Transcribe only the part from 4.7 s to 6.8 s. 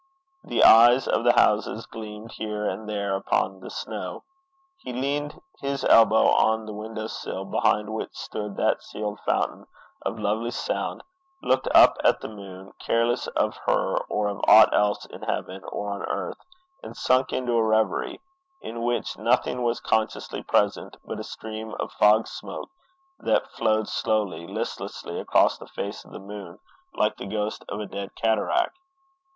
He leaned his elbow on the